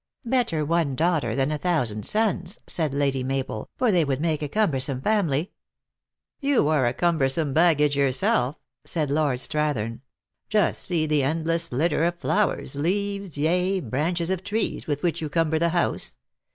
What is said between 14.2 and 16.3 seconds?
of trees, with which you cumber the house.